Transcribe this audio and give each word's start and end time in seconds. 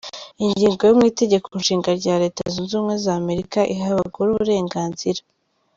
Ingingo 0.45 0.81
ya 0.87 0.93
mu 0.97 1.03
itegeko 1.11 1.47
nshinga 1.59 1.89
rya 1.99 2.15
Leta 2.23 2.41
zunze 2.53 2.73
ubumwe 2.75 2.95
za 3.03 3.11
Amarika 3.19 3.59
iha 3.73 3.87
abagore 3.93 4.27
uburenganzira. 4.29 5.21